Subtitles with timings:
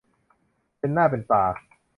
[0.79, 1.45] เป็นหน้าเป็นตา